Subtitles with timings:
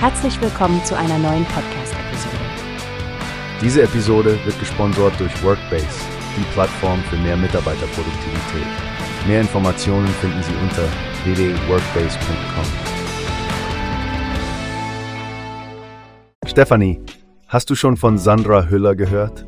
[0.00, 2.36] Herzlich willkommen zu einer neuen Podcast-Episode.
[3.60, 5.88] Diese Episode wird gesponsert durch Workbase,
[6.36, 8.68] die Plattform für mehr Mitarbeiterproduktivität.
[9.26, 10.84] Mehr Informationen finden Sie unter
[11.24, 12.64] www.workbase.com.
[16.46, 17.00] Stefanie,
[17.48, 19.46] hast du schon von Sandra Hüller gehört?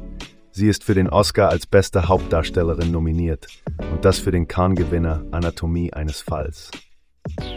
[0.50, 3.46] Sie ist für den Oscar als beste Hauptdarstellerin nominiert
[3.92, 6.72] und das für den Cannes-Gewinner Anatomie eines Falls.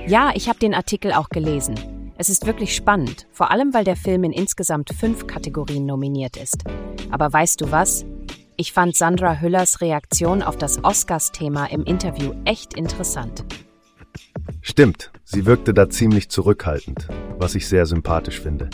[0.05, 2.02] Ja, ich habe den Artikel auch gelesen.
[2.15, 6.63] Es ist wirklich spannend, vor allem weil der Film in insgesamt fünf Kategorien nominiert ist.
[7.09, 8.05] Aber weißt du was?
[8.55, 13.43] Ich fand Sandra Hüllers Reaktion auf das Oscars-Thema im Interview echt interessant.
[14.61, 17.07] Stimmt, sie wirkte da ziemlich zurückhaltend,
[17.39, 18.69] was ich sehr sympathisch finde.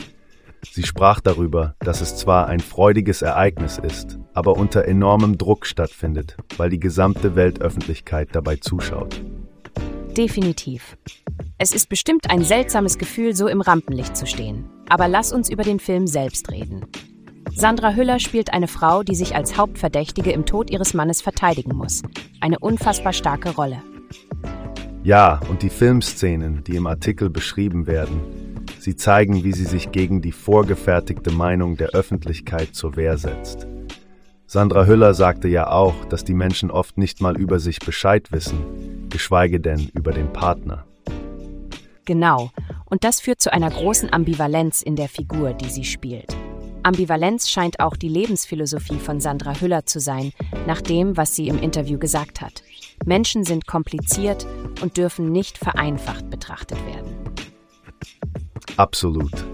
[0.70, 6.36] Sie sprach darüber, dass es zwar ein freudiges Ereignis ist, aber unter enormem Druck stattfindet,
[6.58, 9.22] weil die gesamte Weltöffentlichkeit dabei zuschaut.
[10.18, 10.98] Definitiv.
[11.62, 14.64] Es ist bestimmt ein seltsames Gefühl, so im Rampenlicht zu stehen.
[14.88, 16.86] Aber lass uns über den Film selbst reden.
[17.54, 22.02] Sandra Hüller spielt eine Frau, die sich als Hauptverdächtige im Tod ihres Mannes verteidigen muss.
[22.40, 23.84] Eine unfassbar starke Rolle.
[25.04, 28.22] Ja, und die Filmszenen, die im Artikel beschrieben werden,
[28.80, 33.68] sie zeigen, wie sie sich gegen die vorgefertigte Meinung der Öffentlichkeit zur Wehr setzt.
[34.48, 39.10] Sandra Hüller sagte ja auch, dass die Menschen oft nicht mal über sich Bescheid wissen,
[39.10, 40.86] geschweige denn über den Partner.
[42.10, 42.50] Genau,
[42.86, 46.36] und das führt zu einer großen Ambivalenz in der Figur, die sie spielt.
[46.82, 50.34] Ambivalenz scheint auch die Lebensphilosophie von Sandra Hüller zu sein,
[50.66, 52.64] nach dem, was sie im Interview gesagt hat.
[53.06, 54.48] Menschen sind kompliziert
[54.82, 57.16] und dürfen nicht vereinfacht betrachtet werden.
[58.76, 59.46] Absolut.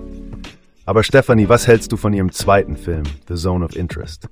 [0.86, 4.30] Aber Stephanie, was hältst du von ihrem zweiten Film, The Zone of Interest?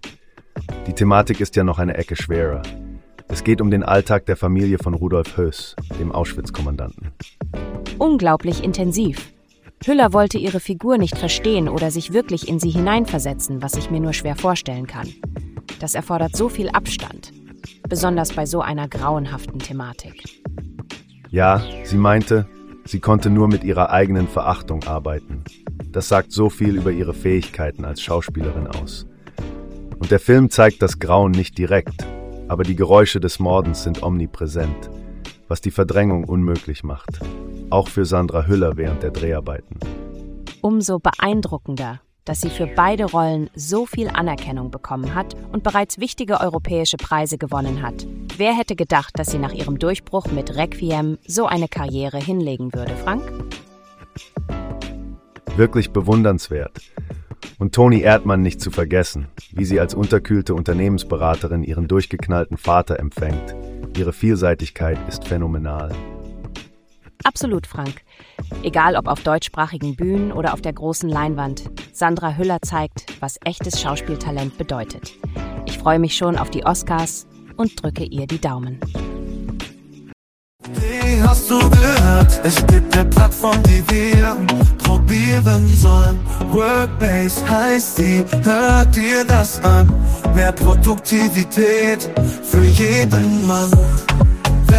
[0.87, 2.61] Die Thematik ist ja noch eine Ecke schwerer.
[3.27, 7.11] Es geht um den Alltag der Familie von Rudolf Höss, dem Auschwitz-Kommandanten.
[7.99, 9.31] Unglaublich intensiv.
[9.85, 13.99] Hüller wollte ihre Figur nicht verstehen oder sich wirklich in sie hineinversetzen, was ich mir
[13.99, 15.07] nur schwer vorstellen kann.
[15.79, 17.33] Das erfordert so viel Abstand,
[17.87, 20.23] besonders bei so einer grauenhaften Thematik.
[21.29, 22.47] Ja, sie meinte,
[22.85, 25.43] sie konnte nur mit ihrer eigenen Verachtung arbeiten.
[25.91, 29.05] Das sagt so viel über ihre Fähigkeiten als Schauspielerin aus.
[29.99, 32.05] Und der Film zeigt das Grauen nicht direkt,
[32.47, 34.89] aber die Geräusche des Mordens sind omnipräsent,
[35.47, 37.19] was die Verdrängung unmöglich macht,
[37.73, 39.79] auch für Sandra Hüller während der Dreharbeiten.
[40.61, 46.39] Umso beeindruckender, dass sie für beide Rollen so viel Anerkennung bekommen hat und bereits wichtige
[46.39, 48.05] europäische Preise gewonnen hat.
[48.37, 52.95] Wer hätte gedacht, dass sie nach ihrem Durchbruch mit Requiem so eine Karriere hinlegen würde,
[52.95, 53.23] Frank?
[55.57, 56.79] Wirklich bewundernswert.
[57.59, 63.55] Und Toni Erdmann nicht zu vergessen, wie sie als unterkühlte Unternehmensberaterin ihren durchgeknallten Vater empfängt.
[63.97, 65.91] Ihre Vielseitigkeit ist phänomenal.
[67.23, 68.01] Absolut, Frank.
[68.63, 71.63] Egal ob auf deutschsprachigen Bühnen oder auf der großen Leinwand,
[71.93, 75.13] Sandra Hüller zeigt, was echtes Schauspieltalent bedeutet.
[75.65, 78.79] Ich freue mich schon auf die Oscars und drücke ihr die Daumen.
[80.73, 82.41] Wie hast du gehört?
[82.43, 84.37] Es gibt eine Plattform, die wir
[84.77, 86.19] probieren sollen.
[86.51, 89.91] Workbase heißt die, hört dir das an.
[90.35, 92.09] Mehr Produktivität
[92.43, 93.71] für jeden Mann.